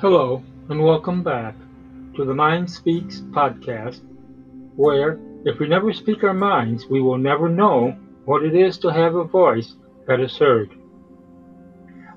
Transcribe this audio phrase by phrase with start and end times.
[0.00, 1.54] Hello, and welcome back
[2.16, 4.00] to the Mind Speaks podcast,
[4.74, 7.94] where if we never speak our minds, we will never know
[8.24, 9.74] what it is to have a voice
[10.06, 10.74] that is heard.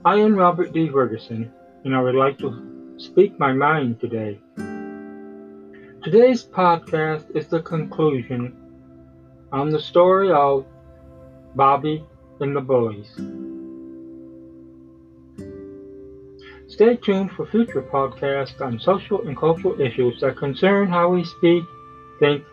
[0.05, 0.88] I am Robert D.
[0.88, 1.52] Ferguson,
[1.84, 4.40] and I would like to speak my mind today.
[6.05, 8.55] Today's podcast is the conclusion
[9.52, 10.66] on the story of
[11.54, 12.02] Bobby
[12.40, 13.13] and the Bullies.
[16.73, 21.63] Stay tuned for future podcasts on social and cultural issues that concern how we speak,
[22.20, 22.44] think,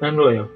[0.00, 0.48] and live.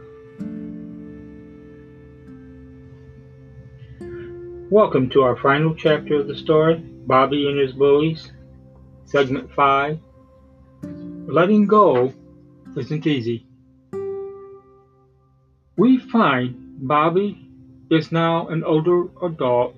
[4.71, 8.31] Welcome to our final chapter of the story, Bobby and His Bullies,
[9.07, 9.99] Segment 5.
[11.27, 12.15] Letting go
[12.77, 13.45] isn't easy.
[15.77, 17.49] We find Bobby
[17.91, 19.75] is now an older adult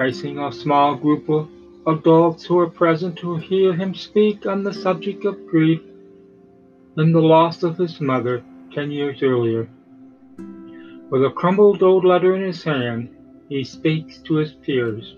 [0.00, 1.46] facing a small group of
[1.86, 5.82] adults who are present to hear him speak on the subject of grief
[6.96, 9.68] and the loss of his mother ten years earlier.
[11.10, 13.14] With a crumbled old letter in his hand,
[13.50, 15.16] he speaks to his peers.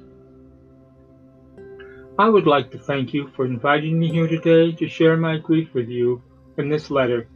[2.18, 5.72] I would like to thank you for inviting me here today to share my grief
[5.74, 6.20] with you
[6.58, 7.28] in this letter.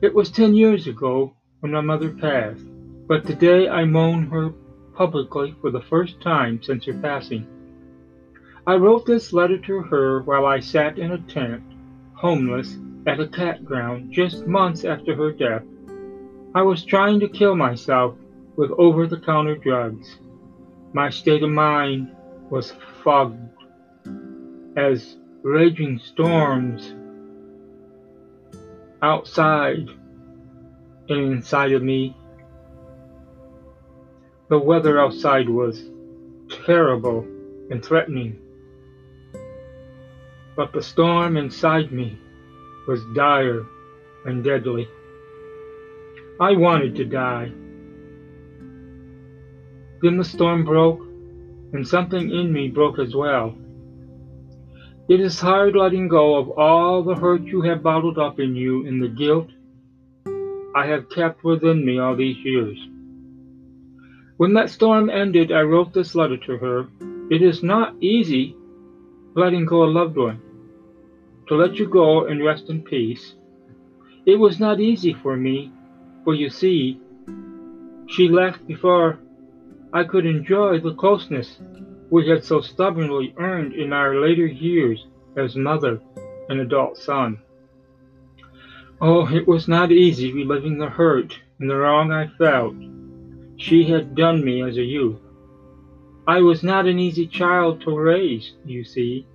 [0.00, 2.62] It was ten years ago when my mother passed,
[3.08, 4.52] but today I mourn her
[4.96, 7.46] publicly for the first time since her passing.
[8.66, 11.62] I wrote this letter to her while I sat in a tent,
[12.14, 15.62] homeless, at a cat ground just months after her death.
[16.54, 18.16] I was trying to kill myself
[18.56, 20.18] with over the counter drugs.
[20.92, 22.10] My state of mind
[22.50, 22.72] was
[23.04, 23.38] fogged
[24.76, 26.94] as raging storms
[29.02, 29.88] outside
[31.08, 32.16] and inside of me.
[34.48, 35.90] The weather outside was
[36.64, 37.26] terrible
[37.68, 38.38] and threatening,
[40.54, 42.16] but the storm inside me
[42.86, 43.66] was dire
[44.24, 44.86] and deadly.
[46.38, 47.50] I wanted to die.
[50.02, 51.00] Then the storm broke,
[51.72, 53.52] and something in me broke as well.
[55.08, 58.86] It is hard letting go of all the hurt you have bottled up in you
[58.86, 59.48] and the guilt
[60.76, 62.78] I have kept within me all these years.
[64.36, 66.88] When that storm ended, I wrote this letter to her.
[67.30, 68.54] It is not easy
[69.34, 70.40] letting go a loved one,
[71.48, 73.34] to let you go and rest in peace.
[74.24, 75.70] It was not easy for me,
[76.24, 76.98] for you see,
[78.06, 79.18] she left before
[79.92, 81.58] I could enjoy the closeness
[82.10, 86.00] we had so stubbornly earned in our later years as mother
[86.48, 87.38] and adult son.
[89.00, 92.74] Oh, it was not easy reliving the hurt and the wrong I felt
[93.56, 95.20] she had done me as a youth.
[96.26, 99.26] I was not an easy child to raise, you see.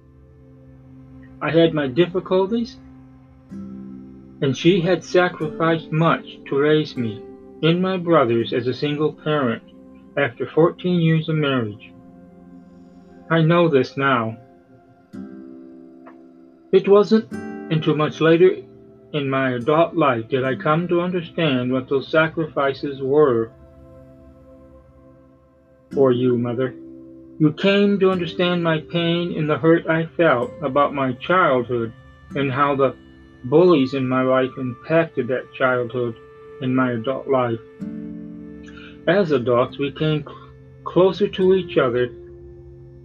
[1.42, 2.78] I had my difficulties,
[4.42, 7.22] and she had sacrificed much to raise me
[7.64, 9.62] and my brothers as a single parent
[10.18, 11.92] after 14 years of marriage.
[13.30, 14.38] I know this now.
[16.72, 18.56] It wasn't until much later
[19.14, 23.52] in my adult life did I come to understand what those sacrifices were
[25.94, 26.74] for you, Mother.
[27.40, 31.92] You came to understand my pain and the hurt I felt about my childhood
[32.36, 32.96] and how the
[33.46, 36.16] bullies in my life impacted that childhood
[36.62, 37.60] in my adult life.
[39.08, 40.24] As adults, we came
[40.84, 42.10] closer to each other,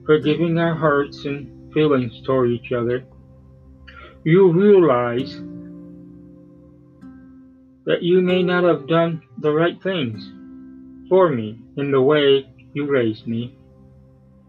[0.04, 3.04] forgiving our hearts and feelings toward each other.
[4.24, 5.40] You realize
[7.86, 10.30] that you may not have done the right things
[11.08, 12.44] for me in the way
[12.76, 13.56] you raised me.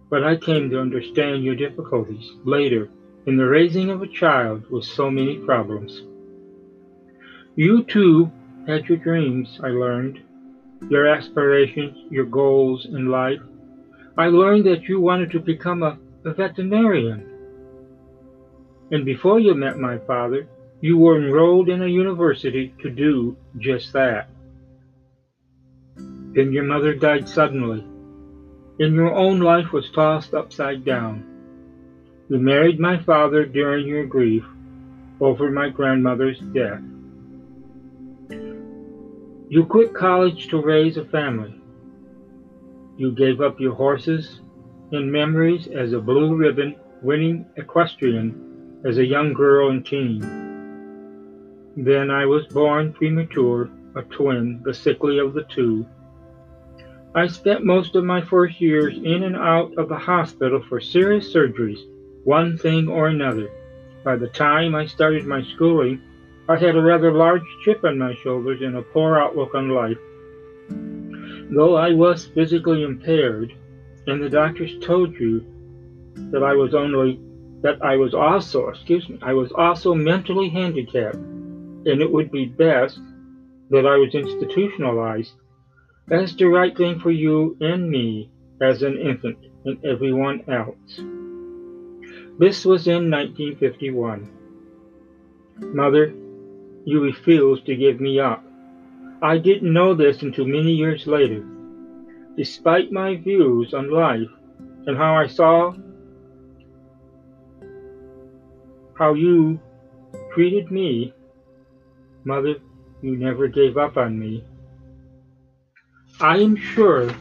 [0.10, 2.90] But I came to understand your difficulties later
[3.26, 6.02] in the raising of a child with so many problems.
[7.56, 8.30] You too
[8.68, 10.20] had your dreams, I learned,
[10.90, 13.40] your aspirations, your goals in life.
[14.18, 17.26] I learned that you wanted to become a, a veterinarian.
[18.92, 20.50] And before you met my father,
[20.82, 24.28] you were enrolled in a university to do just that.
[25.96, 27.86] Then your mother died suddenly
[28.80, 31.24] and your own life was tossed upside down.
[32.30, 34.44] You married my father during your grief
[35.20, 36.82] over my grandmother's death.
[39.50, 41.60] You quit college to raise a family.
[42.98, 44.42] You gave up your horses
[44.92, 50.20] and memories as a blue ribbon winning equestrian as a young girl and teen.
[51.78, 55.86] Then I was born premature, a twin, the sickly of the two,
[57.16, 61.34] I spent most of my first years in and out of the hospital for serious
[61.34, 61.86] surgeries
[62.24, 63.50] one thing or another.
[64.04, 66.02] By the time I started my schooling,
[66.50, 69.98] I had a rather large chip on my shoulders and a poor outlook on life.
[71.50, 73.54] Though I was physically impaired,
[74.08, 75.46] and the doctors told you
[76.32, 77.20] that I was only
[77.62, 82.46] that I was also, excuse me, I was also mentally handicapped, and it would be
[82.46, 83.00] best
[83.70, 85.32] that I was institutionalized.
[86.10, 88.32] That's the right thing for you and me
[88.62, 91.02] as an infant and everyone else.
[92.40, 94.32] This was in 1951.
[95.60, 96.14] Mother,
[96.86, 98.42] you refused to give me up.
[99.22, 101.44] I didn't know this until many years later.
[102.38, 104.30] Despite my views on life
[104.86, 105.74] and how I saw
[108.98, 109.60] how you
[110.34, 111.14] treated me,
[112.24, 112.56] Mother,
[113.02, 114.46] you never gave up on me.
[116.20, 117.12] I am sure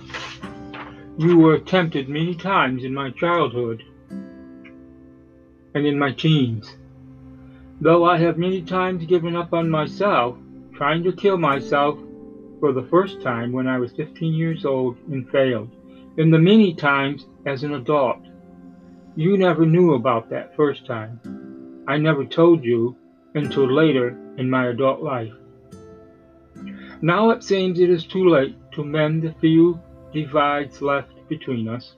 [1.18, 6.76] you were tempted many times in my childhood and in my teens.
[7.78, 10.38] Though I have many times given up on myself,
[10.72, 11.98] trying to kill myself
[12.58, 15.68] for the first time when I was 15 years old and failed,
[16.16, 18.24] and the many times as an adult.
[19.14, 21.84] You never knew about that first time.
[21.86, 22.96] I never told you
[23.34, 25.34] until later in my adult life.
[27.02, 29.80] Now it seems it is too late to mend the few
[30.12, 31.96] divides left between us,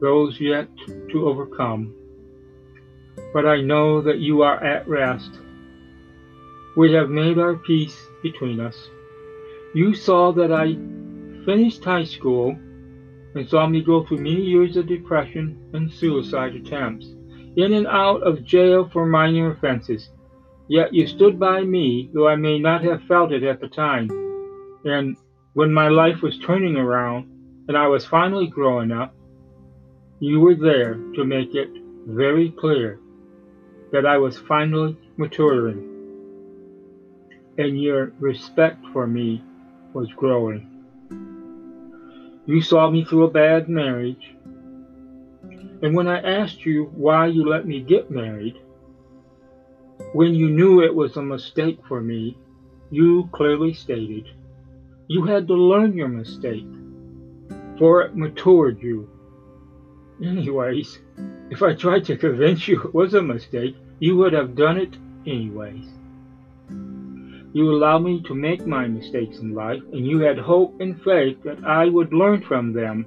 [0.00, 0.68] those yet
[1.10, 1.94] to overcome.
[3.32, 5.30] But I know that you are at rest.
[6.76, 8.76] We have made our peace between us.
[9.74, 10.74] You saw that I
[11.44, 12.50] finished high school
[13.34, 17.06] and saw me go through many years of depression and suicide attempts
[17.56, 20.10] in and out of jail for minor offenses.
[20.68, 24.08] Yet you stood by me, though I may not have felt it at the time.
[24.84, 25.16] And
[25.60, 27.26] when my life was turning around
[27.68, 29.14] and I was finally growing up,
[30.18, 31.68] you were there to make it
[32.06, 32.98] very clear
[33.92, 35.86] that I was finally maturing.
[37.58, 39.44] And your respect for me
[39.92, 40.66] was growing.
[42.46, 44.34] You saw me through a bad marriage
[45.82, 48.58] and when I asked you why you let me get married,
[50.14, 52.38] when you knew it was a mistake for me,
[52.90, 54.26] you clearly stated
[55.10, 56.64] you had to learn your mistake,
[57.78, 59.08] for it matured you.
[60.22, 61.00] Anyways,
[61.50, 64.96] if I tried to convince you it was a mistake, you would have done it
[65.26, 65.86] anyways.
[67.52, 71.42] You allowed me to make my mistakes in life, and you had hope and faith
[71.42, 73.06] that I would learn from them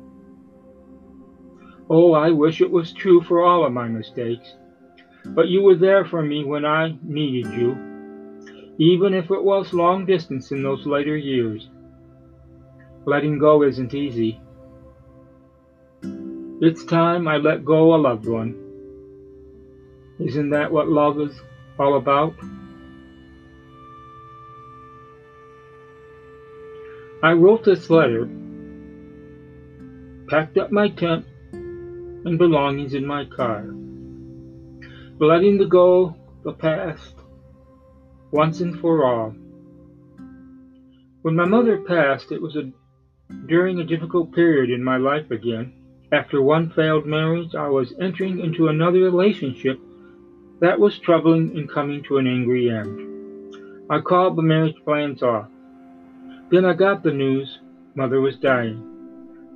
[1.89, 4.55] Oh, I wish it was true for all of my mistakes.
[5.25, 7.77] But you were there for me when I needed you,
[8.77, 11.69] even if it was long distance in those later years.
[13.05, 14.39] Letting go isn't easy.
[16.61, 18.55] It's time I let go a loved one.
[20.19, 21.41] Isn't that what love is
[21.77, 22.33] all about?
[27.21, 28.29] I wrote this letter,
[30.27, 33.65] packed up my tent, and belongings in my car,
[35.19, 37.15] letting the go the past
[38.31, 39.35] once and for all.
[41.21, 42.71] When my mother passed, it was a,
[43.47, 45.73] during a difficult period in my life again.
[46.11, 49.79] After one failed marriage, I was entering into another relationship
[50.59, 53.13] that was troubling and coming to an angry end.
[53.89, 55.47] I called the marriage plans off.
[56.49, 57.59] Then I got the news
[57.95, 58.89] mother was dying.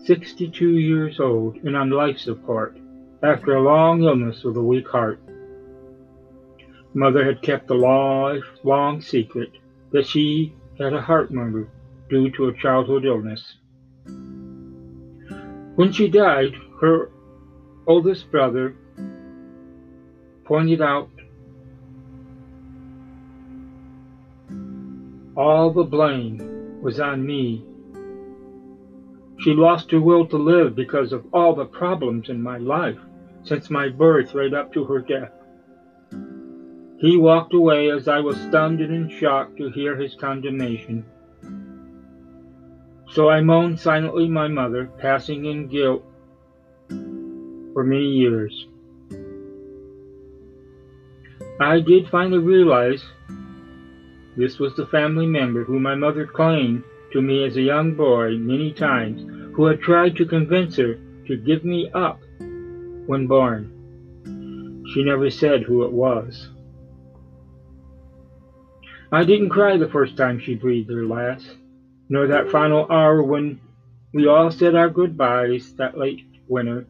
[0.05, 2.77] 62 years old and on life support
[3.23, 5.19] after a long illness with a weak heart.
[6.93, 9.51] Mother had kept a lifelong secret
[9.91, 11.67] that she had a heart murmur
[12.09, 13.55] due to a childhood illness.
[15.77, 17.11] When she died, her
[17.85, 18.75] oldest brother
[20.43, 21.09] pointed out
[25.37, 27.63] all the blame was on me
[29.39, 32.97] she lost her will to live because of all the problems in my life
[33.43, 35.31] since my birth right up to her death.
[36.97, 41.05] He walked away as I was stunned and in shock to hear his condemnation.
[43.17, 46.05] So I moaned silently my mother, passing in guilt
[47.73, 48.67] for many years.
[51.59, 53.03] I did finally realize
[54.35, 58.37] this was the family member who my mother claimed to me as a young boy
[58.37, 59.23] many times
[59.55, 62.19] who had tried to convince her to give me up
[63.07, 64.83] when born.
[64.93, 66.49] She never said who it was.
[69.11, 71.55] I didn't cry the first time she breathed her last,
[72.09, 73.59] nor that final hour when
[74.13, 76.85] we all said our goodbyes that late winter.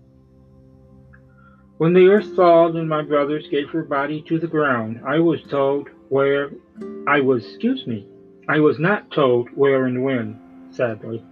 [1.77, 5.43] When the earth thawed and my brothers gave her body to the ground, I was
[5.43, 6.49] told where
[7.07, 8.07] I was, excuse me,
[8.49, 10.39] I was not told where and when,
[10.71, 11.23] sadly.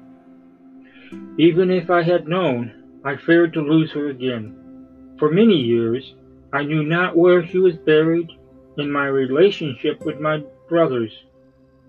[1.37, 5.15] Even if I had known, I feared to lose her again.
[5.17, 6.13] For many years,
[6.51, 8.29] I knew not where she was buried,
[8.77, 11.11] and my relationship with my brothers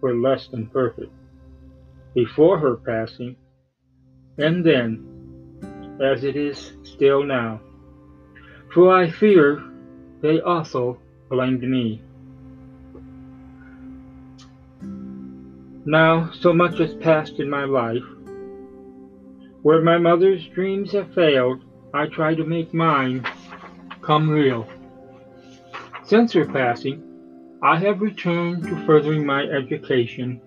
[0.00, 1.12] were less than perfect.
[2.16, 3.36] Before her passing,
[4.38, 5.04] and then,
[6.02, 7.60] as it is still now.
[8.72, 9.62] For I fear
[10.22, 12.00] they also blamed me.
[15.84, 18.08] Now, so much has passed in my life.
[19.60, 23.26] Where my mother's dreams have failed, I try to make mine
[24.00, 24.66] come real.
[26.02, 27.02] Since her passing,
[27.62, 30.40] I have returned to furthering my education.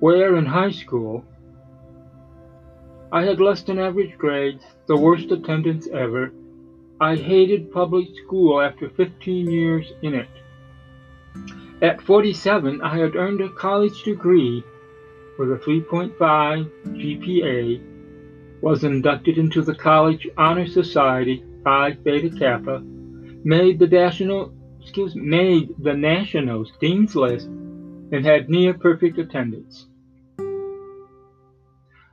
[0.00, 1.26] Where in high school,
[3.12, 6.32] I had less than average grades, the worst attendance ever.
[6.98, 10.28] I hated public school after 15 years in it.
[11.82, 14.64] At 47, I had earned a college degree
[15.38, 16.16] with a 3.5
[16.96, 22.80] GPA, was inducted into the College Honor Society Phi Beta Kappa,
[23.44, 29.89] made the national excuse made the Nationals Dean's List, and had near perfect attendance.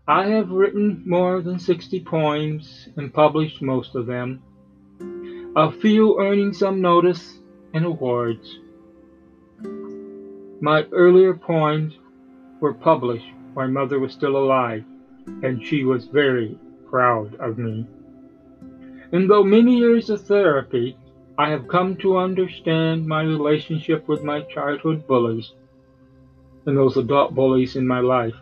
[0.09, 4.41] I have written more than 60 poems and published most of them,
[5.53, 7.41] a few earning some notice
[7.73, 8.59] and awards.
[10.61, 11.97] My earlier poems
[12.61, 14.85] were published while mother was still alive,
[15.43, 16.57] and she was very
[16.89, 17.85] proud of me.
[19.11, 20.95] And though many years of therapy,
[21.37, 25.51] I have come to understand my relationship with my childhood bullies
[26.65, 28.35] and those adult bullies in my life.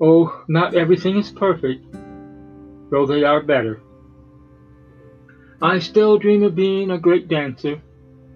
[0.00, 1.86] Oh, not everything is perfect,
[2.90, 3.80] though they are better.
[5.62, 7.80] I still dream of being a great dancer,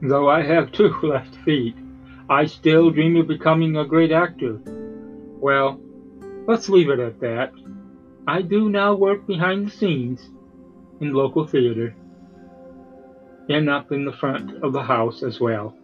[0.00, 1.74] though I have two left feet.
[2.30, 4.60] I still dream of becoming a great actor.
[5.40, 5.80] Well,
[6.46, 7.52] let's leave it at that.
[8.26, 10.30] I do now work behind the scenes
[11.00, 11.94] in local theater
[13.48, 15.74] and up in the front of the house as well.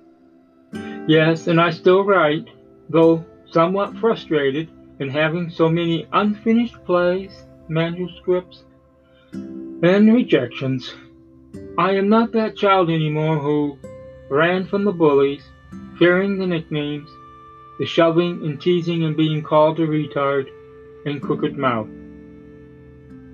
[1.09, 2.49] Yes, and I still write,
[2.91, 4.69] though somewhat frustrated
[5.01, 7.33] in having so many unfinished plays,
[7.69, 8.65] manuscripts,
[9.33, 10.95] and rejections.
[11.77, 13.79] I am not that child anymore who
[14.31, 15.43] ran from the bullies
[15.99, 17.09] fearing the nicknames,
[17.79, 20.49] the shoving and teasing and being called a retard
[21.07, 21.89] and crooked mouth.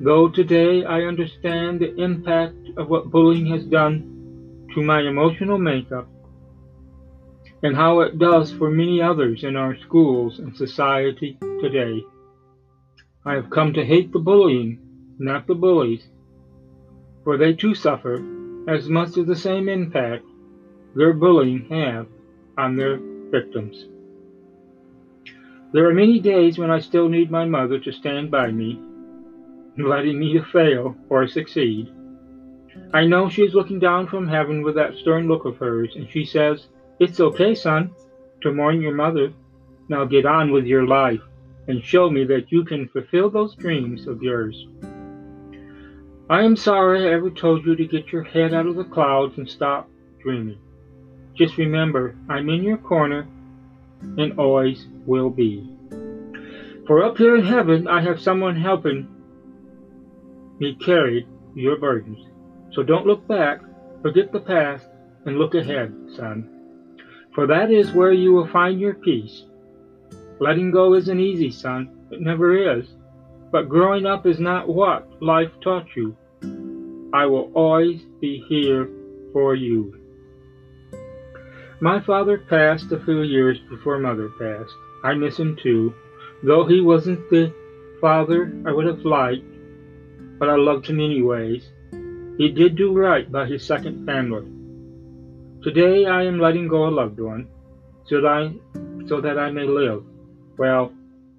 [0.01, 6.09] Though today I understand the impact of what bullying has done to my emotional makeup
[7.63, 12.03] and how it does for many others in our schools and society today.
[13.25, 14.79] I have come to hate the bullying,
[15.19, 16.09] not the bullies,
[17.23, 18.25] for they too suffer
[18.67, 20.25] as much of the same impact
[20.95, 22.07] their bullying have
[22.57, 22.99] on their
[23.31, 23.87] victims.
[25.73, 28.81] There are many days when I still need my mother to stand by me,
[29.79, 31.93] letting me to fail or succeed.
[32.93, 36.11] I know she is looking down from heaven with that stern look of hers, and
[36.11, 36.67] she says,
[37.01, 37.93] It's okay, son,
[38.43, 39.33] to mourn your mother.
[39.89, 41.23] Now get on with your life
[41.67, 44.67] and show me that you can fulfill those dreams of yours.
[46.29, 49.39] I am sorry I ever told you to get your head out of the clouds
[49.39, 49.89] and stop
[50.23, 50.59] dreaming.
[51.35, 53.27] Just remember, I'm in your corner
[54.19, 55.67] and always will be.
[56.87, 59.09] For up here in heaven, I have someone helping
[60.59, 62.27] me carry your burdens.
[62.73, 63.63] So don't look back,
[64.03, 64.87] forget the past,
[65.25, 66.60] and look ahead, son.
[67.35, 69.45] For that is where you will find your peace.
[70.41, 72.09] Letting go isn't easy, son.
[72.11, 72.87] It never is.
[73.53, 76.17] But growing up is not what life taught you.
[77.13, 78.89] I will always be here
[79.33, 79.97] for you.
[81.81, 84.73] My father passed a few years before mother passed.
[85.03, 85.95] I miss him too,
[86.43, 87.53] though he wasn't the
[88.01, 89.45] father I would have liked,
[90.39, 91.71] but I loved him anyways.
[92.39, 94.47] He did do right by his second family.
[95.63, 97.49] Today I am letting go a loved one,
[98.07, 100.05] so that I, so that I may live.
[100.59, 100.93] Well,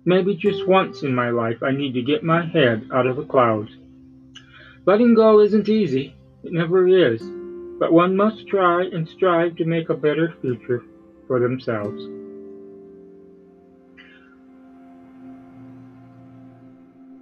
[0.06, 3.25] maybe just once in my life I need to get my head out of the
[3.25, 3.72] clouds.
[4.86, 6.16] Letting go isn't easy.
[6.44, 7.22] It never is
[7.82, 10.84] but one must try and strive to make a better future
[11.25, 12.00] for themselves.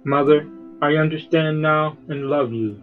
[0.04, 0.46] Mother,
[0.82, 2.78] I understand now and love you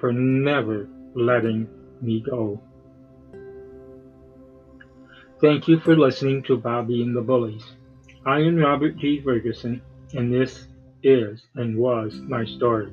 [0.00, 1.68] for never letting
[2.00, 2.60] me go.
[5.40, 7.64] Thank you for listening to Bobby and the Bullies.
[8.26, 9.22] I am Robert G.
[9.22, 9.80] Ferguson,
[10.12, 10.66] and this
[11.02, 12.92] is and was my story.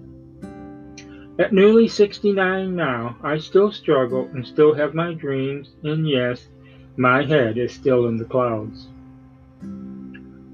[1.40, 6.48] At nearly 69 now, I still struggle and still have my dreams, and yes,
[6.96, 8.88] my head is still in the clouds.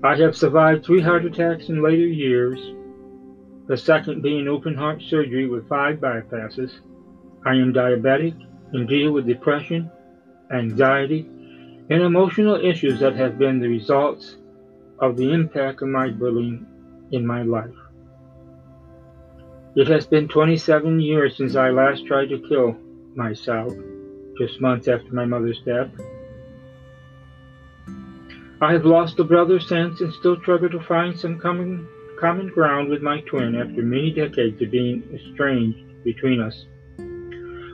[0.04, 2.60] I have survived three heart attacks in later years,
[3.68, 6.72] the second being open heart surgery with five bypasses.
[7.46, 8.34] I am diabetic
[8.72, 9.92] and deal with depression,
[10.52, 11.30] anxiety,
[11.90, 14.38] and emotional issues that have been the results
[15.00, 16.66] of the impact of my bullying
[17.12, 17.76] in my life.
[19.76, 22.78] It has been 27 years since I last tried to kill
[23.16, 23.74] myself,
[24.38, 25.90] just months after my mother's death.
[28.62, 31.88] I have lost a brother since and still struggle to find some common,
[32.20, 36.66] common ground with my twin after many decades of being estranged between us.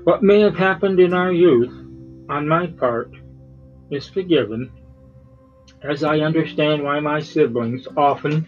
[0.06, 1.72] What may have happened in our youth,
[2.30, 3.12] on my part,
[3.89, 4.72] is forgiven,
[5.81, 8.46] as I understand why my siblings often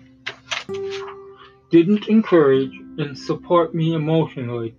[1.69, 4.75] didn't encourage and support me emotionally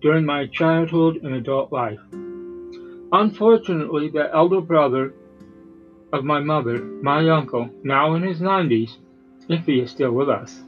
[0.00, 2.00] during my childhood and adult life.
[3.12, 5.12] Unfortunately, the elder brother
[6.12, 8.96] of my mother, my uncle, now in his 90s,
[9.48, 10.62] if he is still with us.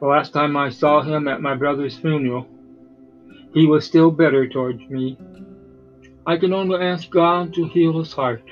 [0.00, 2.46] The last time I saw him at my brother's funeral,
[3.52, 5.18] he was still bitter towards me.
[6.28, 8.42] I can only ask God to heal his heart,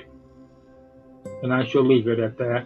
[1.43, 2.65] and I shall leave it at that.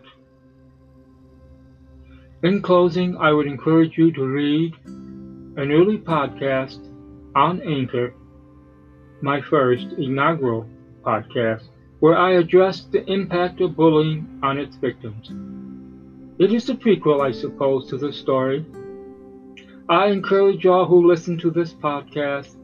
[2.43, 6.79] In closing, I would encourage you to read an early podcast
[7.35, 8.13] on Anchor,
[9.21, 10.65] my first inaugural
[11.03, 11.67] podcast,
[11.99, 15.29] where I addressed the impact of bullying on its victims.
[16.39, 18.65] It is a prequel, I suppose, to the story.
[19.89, 22.55] I encourage all who listen to this podcast,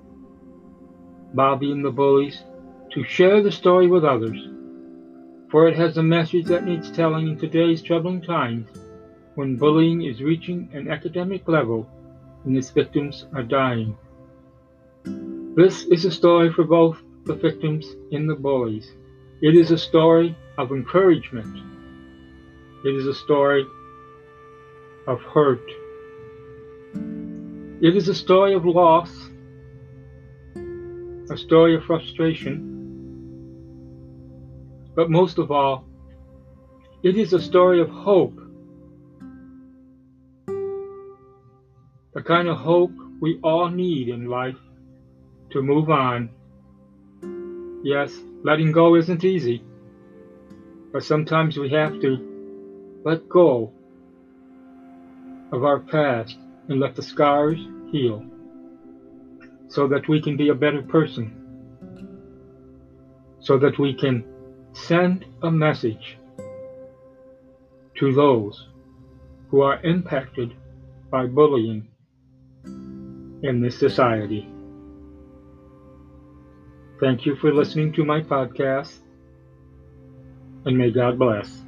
[1.34, 2.44] Bobby and the Bullies,
[2.92, 4.50] to share the story with others,
[5.50, 8.68] for it has a message that needs telling in today's troubling times
[9.36, 11.88] when bullying is reaching an academic level
[12.46, 13.96] and its victims are dying.
[15.56, 18.92] This is a story for both the victims and the bullies.
[19.42, 21.56] It is a story of encouragement.
[22.86, 23.66] It is a story
[25.08, 25.68] of hurt.
[27.82, 29.27] It is a story of loss,
[31.38, 32.58] a story of frustration,
[34.96, 35.86] but most of all,
[37.04, 38.36] it is a story of hope.
[42.16, 44.58] The kind of hope we all need in life
[45.52, 46.32] to move on.
[47.84, 48.12] Yes,
[48.44, 49.62] letting go isn't easy,
[50.92, 53.72] but sometimes we have to let go
[55.52, 56.36] of our past
[56.68, 57.60] and let the scars
[57.92, 58.26] heal
[59.68, 61.32] so that we can be a better person,
[63.40, 64.24] so that we can
[64.74, 66.18] send a message
[67.96, 68.68] to those
[69.50, 70.54] who are impacted
[71.10, 71.88] by bullying
[73.44, 74.48] in this society.
[77.00, 79.00] Thank you for listening to my podcast,
[80.66, 81.67] and may God bless.